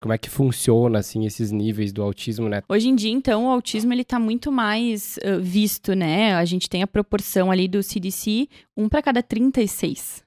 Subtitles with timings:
[0.00, 2.62] como é que funciona, assim, esses níveis do autismo, né?
[2.68, 6.34] Hoje em dia, então, o autismo, ele tá muito mais uh, visto, né?
[6.34, 10.24] A gente tem a proporção ali do CDC, um para cada 36.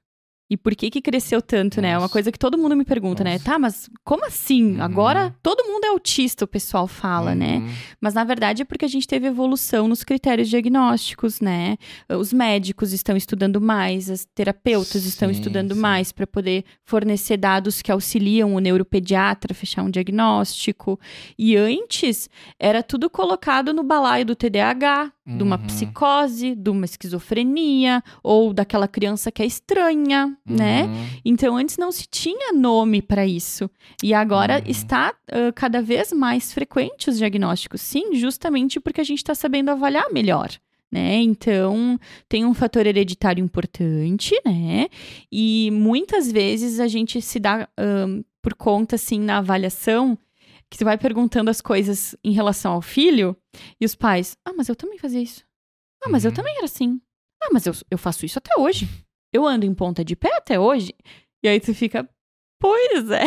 [0.54, 1.90] E por que que cresceu tanto, né?
[1.90, 3.34] É uma coisa que todo mundo me pergunta, né?
[3.34, 3.44] Nossa.
[3.44, 4.76] Tá, mas como assim?
[4.76, 4.84] Uhum.
[4.84, 7.58] Agora todo mundo é autista, o pessoal fala, né?
[7.58, 7.70] Uhum.
[8.00, 11.76] Mas na verdade é porque a gente teve evolução nos critérios diagnósticos, né?
[12.08, 15.80] Os médicos estão estudando mais, as terapeutas estão Sim, estudando sim.
[15.80, 21.00] mais para poder fornecer dados que auxiliam o neuropediatra a fechar um diagnóstico.
[21.36, 22.30] E antes
[22.60, 25.68] era tudo colocado no balaio do TDAH, de uma Uhum.
[25.68, 30.84] psicose, de uma esquizofrenia ou daquela criança que é estranha, né?
[30.84, 31.06] Uhum.
[31.24, 33.70] Então, antes não se tinha nome para isso.
[34.04, 34.64] E agora Uhum.
[34.72, 37.82] está ah, cada vez mais frequente os diagnósticos.
[37.82, 40.50] Sim, justamente porque a gente está sabendo avaliar melhor.
[40.92, 41.16] Né?
[41.22, 41.98] Então,
[42.30, 44.88] tem um fator hereditário importante, né?
[45.32, 50.16] E muitas vezes a gente se dá ahn, por conta, assim, na avaliação,
[50.74, 53.38] que você vai perguntando as coisas em relação ao filho,
[53.80, 55.44] e os pais, ah, mas eu também fazia isso.
[56.04, 56.36] Ah, mas eu Uhum.
[56.36, 57.00] também era assim.
[57.44, 58.88] Ah, mas eu, eu faço isso até hoje.
[59.32, 60.92] Eu ando em ponta de pé até hoje.
[61.44, 62.10] E aí tu fica,
[62.60, 63.26] pois é.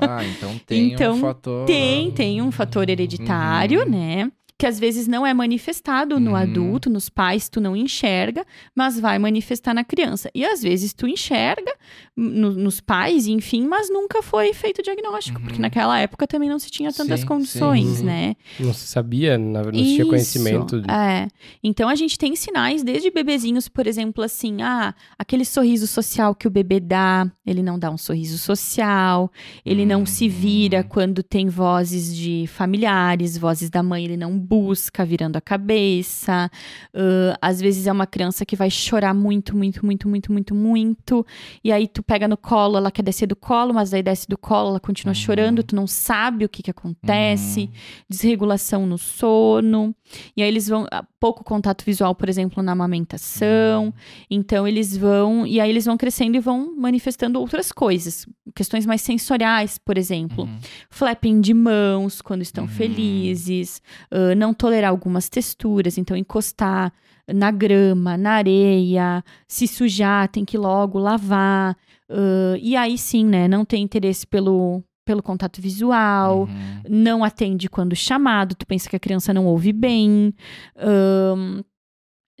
[0.00, 1.66] Ah, então tem Então, um fator.
[1.66, 3.90] Tem, tem um fator hereditário, Uhum.
[3.90, 4.32] né?
[4.60, 6.36] Que às vezes não é manifestado no Uhum.
[6.36, 8.44] adulto, nos pais, tu não enxerga,
[8.76, 10.30] mas vai manifestar na criança.
[10.34, 11.72] E às vezes tu enxerga
[12.14, 15.44] no- nos pais, enfim, mas nunca foi feito diagnóstico, Uhum.
[15.46, 18.04] porque naquela época também não se tinha tantas Sim, condições, sim.
[18.04, 18.34] né?
[18.58, 20.80] Não se sabia, na- não se tinha conhecimento.
[20.82, 21.26] de- É.
[21.64, 26.46] Então a gente tem sinais desde bebezinhos, por exemplo, assim, ah, aquele sorriso social que
[26.46, 29.32] o bebê dá, ele não dá um sorriso social,
[29.64, 30.84] ele não se vira Hum.
[30.86, 36.50] quando tem vozes de familiares, vozes da mãe, ele não busca virando a cabeça.
[36.92, 41.24] Ah, às vezes é uma criança que vai chorar muito, muito, muito, muito, muito, muito.
[41.62, 44.36] E aí tu pega no colo, ela quer descer do colo, mas aí desce do
[44.36, 45.14] colo, ela continua Uhum.
[45.14, 47.68] chorando, tu não sabe o que que acontece Uhum.
[48.08, 49.94] desregulação no sono.
[50.36, 53.94] E aí eles vão ah, pouco contato visual, por exemplo, na amamentação.
[54.28, 59.00] Então eles vão e aí eles vão crescendo e vão manifestando outras coisas, questões mais
[59.02, 60.58] sensoriais, por exemplo, Uhum.
[60.90, 62.70] flapping de mãos quando estão Uhum.
[62.70, 63.80] felizes,
[64.10, 66.92] ah, não tolerar algumas texturas, então encostar
[67.32, 71.76] na grama, na areia, se sujar, tem que logo lavar.
[72.10, 76.82] ah, e aí sim, né, não tem interesse pelo pelo contato visual, Uhum.
[76.88, 80.32] não atende quando chamado, tu pensa que a criança não ouve bem,
[80.76, 81.62] ahn,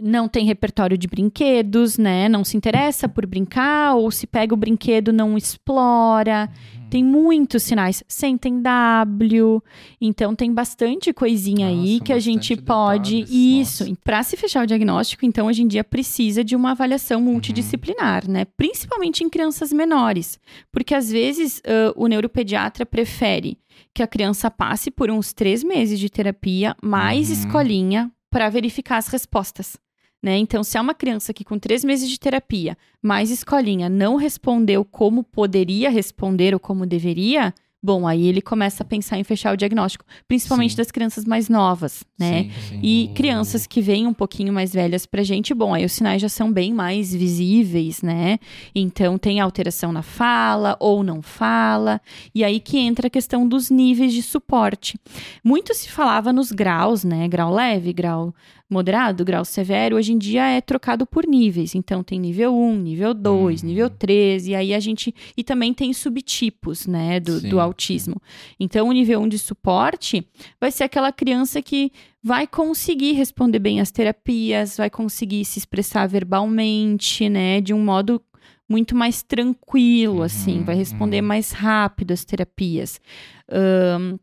[0.02, 2.28] não tem repertório de brinquedos, né?
[2.28, 6.50] Não se interessa por brincar, ou se pega o brinquedo, não explora.
[6.90, 8.02] Tem muitos sinais.
[8.08, 9.62] Sentem W.
[10.00, 13.20] Então, tem bastante coisinha aí Nossa, que a gente pode.
[13.20, 13.96] detalhes, Isso.
[14.02, 18.44] Para se fechar o diagnóstico, então, hoje em dia precisa de uma avaliação multidisciplinar, né?
[18.56, 20.40] Principalmente em crianças menores.
[20.72, 23.56] Porque às vezes ãh, o neuropediatra prefere
[23.94, 27.34] que a criança passe por uns três meses de terapia, mais Uhum.
[27.34, 29.76] escolinha, para verificar as respostas.
[30.22, 30.36] Né?
[30.36, 34.84] Então, se é uma criança que com três meses de terapia, mais escolinha, não respondeu
[34.84, 39.56] como poderia responder ou como deveria, bom, aí ele começa a pensar em fechar o
[39.56, 40.76] diagnóstico, principalmente Sim.
[40.76, 42.42] das crianças mais novas, né?
[42.42, 42.80] Sim, sim.
[42.82, 46.28] E crianças que vêm um pouquinho mais velhas pra gente, bom, aí os sinais já
[46.28, 48.38] são bem mais visíveis, né?
[48.74, 52.00] Então tem alteração na fala ou não fala,
[52.34, 54.98] e aí que entra a questão dos níveis de suporte.
[55.42, 57.26] Muito se falava nos graus, né?
[57.28, 58.34] Grau leve, grau
[58.70, 61.74] moderado, grau severo, hoje em dia é trocado por níveis.
[61.74, 63.68] Então tem nível 1, nível 2, Uhum.
[63.68, 65.12] nível 3, e aí a gente.
[65.36, 68.16] E também tem subtipos, né, do, do autismo.
[68.58, 70.24] Então o nível 1 de suporte
[70.60, 71.90] vai ser aquela criança que
[72.22, 78.22] vai conseguir responder bem às terapias, vai conseguir se expressar verbalmente, né, de um modo
[78.68, 81.26] muito mais tranquilo, Uhum, assim, vai responder uhum.
[81.26, 83.00] mais rápido às terapias.
[83.50, 84.14] Ahn,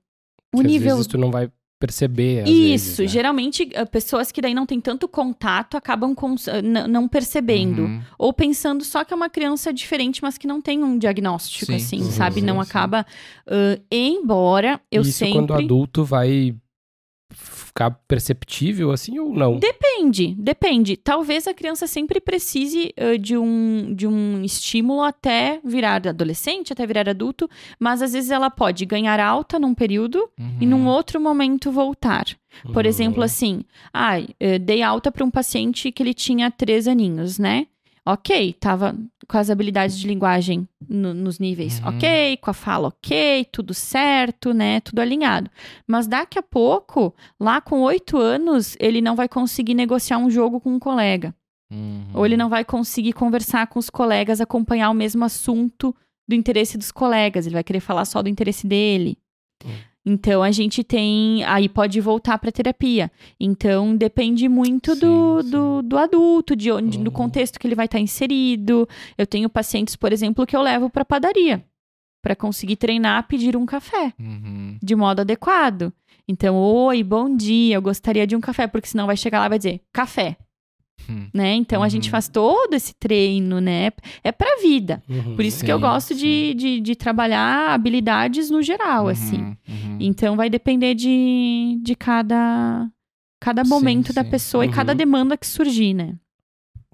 [0.54, 2.44] o que às nível vezes tu não vai perceber.
[2.44, 3.08] às isso, vezes, né?
[3.08, 6.16] geralmente ah, pessoas que daí não têm tanto contato acabam
[6.48, 7.84] ah, não percebendo.
[7.84, 8.02] Uhum.
[8.18, 11.76] Ou pensando só que é uma criança diferente, mas que não tem um diagnóstico, Sim,
[11.76, 12.36] assim, sim, sabe?
[12.40, 13.06] sim, não acaba.
[13.48, 15.34] ah, embora eu Isso sempre.
[15.34, 16.56] quando adulto vai
[17.32, 19.58] ficar perceptível assim ou não?
[19.60, 20.96] Depende, depende.
[20.98, 26.86] Talvez a criança sempre precise ah, de, um, de um estímulo até virar adolescente, até
[26.88, 30.30] virar adulto, mas às vezes ela pode ganhar alta num período
[30.60, 30.70] e Uhum.
[30.72, 32.26] num outro momento voltar.
[32.74, 32.90] Por Uhum.
[32.90, 33.62] exemplo, assim,
[33.94, 37.68] ai, eh, dei alta para um paciente que ele tinha três aninhos, né?
[38.14, 38.96] Ok, tava
[39.28, 41.90] com as habilidades de linguagem no- nos níveis Uhum.
[41.90, 44.80] ok, com a fala ok, tudo certo, né?
[44.80, 45.50] Tudo alinhado.
[45.86, 50.60] Mas daqui a pouco, lá com oito anos, ele não vai conseguir negociar um jogo
[50.62, 51.36] com um colega.
[51.72, 52.08] Uhum.
[52.14, 55.94] Ou ele não vai conseguir conversar com os colegas, acompanhar o mesmo assunto
[56.28, 59.18] do interesse dos colegas, ele vai querer falar só do interesse dele.
[59.66, 59.70] Hum.
[60.10, 61.44] Então a gente tem.
[61.44, 63.12] Aí pode voltar para terapia.
[63.38, 65.50] Então depende muito Sim, do, sim.
[65.50, 67.12] do, do adulto, de onde, do Uhum.
[67.14, 68.88] contexto que ele vai estar inserido.
[69.18, 71.62] Eu tenho pacientes, por exemplo, que eu levo para padaria
[72.24, 74.78] para conseguir treinar a pedir um café Uhum.
[74.82, 75.92] de modo adequado.
[76.28, 79.50] Então, oi, bom dia, eu gostaria de um café, porque senão vai chegar lá e
[79.50, 80.36] vai dizer café,
[81.10, 81.28] Hum.
[81.34, 81.54] né?
[81.56, 82.12] Então a gente Uhum.
[82.12, 83.92] faz todo esse treino, né?
[84.24, 85.02] É pra vida.
[85.10, 85.36] Uhum.
[85.36, 89.38] Por isso que eu Sim, gosto de, de, de trabalhar habilidades no geral, assim.
[89.38, 89.98] Uhum, uhum.
[90.00, 92.90] Então vai depender de, de cada,
[93.40, 94.30] cada Sim, momento da sim.
[94.30, 94.98] pessoa e cada Uhum.
[94.98, 96.16] demanda que surgir, né?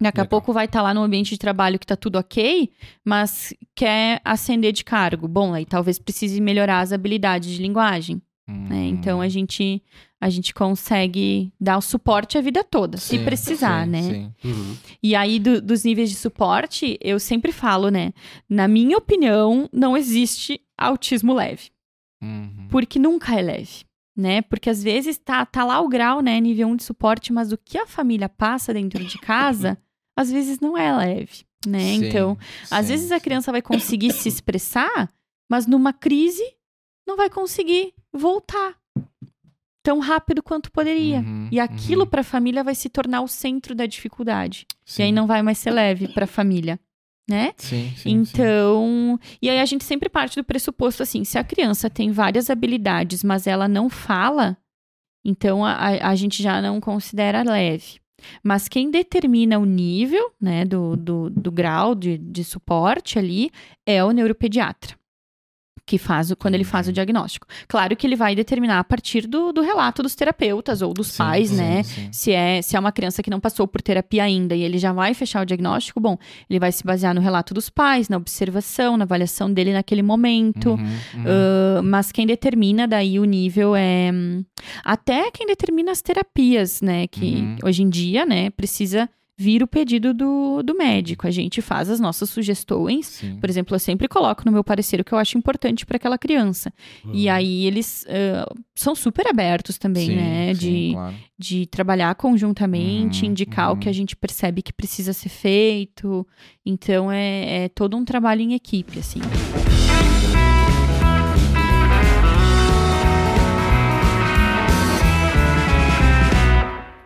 [0.01, 2.69] Daqui a pouco vai estar lá no ambiente de trabalho que tá tudo ok,
[3.05, 5.27] mas quer ascender de cargo.
[5.27, 8.85] Bom, aí talvez precise melhorar as habilidades de linguagem, né?
[8.87, 9.81] Então a gente
[10.19, 14.01] a gente consegue dar o suporte a vida toda, se Sim, precisar, sim, né?
[14.01, 14.33] sim.
[14.45, 14.77] Uhum.
[15.01, 18.13] E aí, do- dos níveis de suporte, eu sempre falo, né?
[18.49, 21.71] Na minha opinião, não existe autismo leve.
[22.21, 22.67] Uhum.
[22.71, 23.83] Porque nunca é leve,
[24.15, 24.41] né?
[24.43, 26.39] Porque às vezes tá, tá lá o grau, né?
[26.39, 29.77] Nível 1 de suporte, mas o que a família passa dentro de casa,
[30.17, 31.95] às vezes não é leve, né?
[31.95, 32.37] Então,
[32.71, 35.11] às vezes a criança vai conseguir se expressar,
[35.51, 36.43] mas numa crise
[37.05, 38.75] não vai conseguir voltar
[39.83, 41.19] tão rápido quanto poderia.
[41.19, 42.07] Uhum, E aquilo uhum.
[42.07, 44.65] para a família vai se tornar o centro da dificuldade.
[44.85, 45.01] Sim.
[45.01, 46.79] E aí não vai mais ser leve para a família,
[47.29, 47.53] né?
[47.57, 48.09] Sim, sim, sim.
[48.11, 52.49] Então, e aí a gente sempre parte do pressuposto assim, se a criança tem várias
[52.49, 54.57] habilidades, mas ela não fala,
[55.25, 58.01] então a, a, a gente já não considera leve.
[58.41, 63.51] Mas quem determina o nível, né, do, do, do grau de, de suporte ali
[63.85, 64.95] é o neuropediatra.
[65.85, 66.95] Que faz quando ele faz o Entendi.
[66.95, 67.45] diagnóstico.
[67.67, 71.17] Claro que ele vai determinar a partir do, do relato dos terapeutas ou dos Sim,
[71.17, 71.83] pais, sim, né?
[71.83, 72.07] sim.
[72.11, 74.93] Se é, se é uma criança que não passou por terapia ainda e ele já
[74.93, 76.17] vai fechar o diagnóstico, bom,
[76.49, 80.69] ele vai se basear no relato dos pais, na observação, na avaliação dele naquele momento.
[80.71, 80.77] Uhum,
[81.15, 81.23] uhum.
[81.27, 84.45] Ah, mas quem determina daí o nível é hum,
[84.85, 87.07] até quem determina as terapias, né?
[87.07, 87.57] Que Uhum.
[87.65, 91.25] hoje em dia, né, precisa vir o pedido do, do médico.
[91.27, 93.07] A gente faz as nossas sugestões.
[93.07, 93.37] Sim.
[93.37, 96.17] Por exemplo, eu sempre coloco no meu parecer o que eu acho importante para aquela
[96.17, 96.71] criança.
[97.11, 97.33] E Uhum.
[97.33, 98.45] aí eles ah,
[98.75, 100.53] são super abertos também, Sim, né?
[100.53, 101.15] sim, de, claro.
[101.39, 103.79] de trabalhar conjuntamente, Uhum, indicar o uhum.
[103.79, 106.25] que a gente percebe que precisa ser feito.
[106.65, 109.19] Então é, é todo um trabalho em equipe, assim.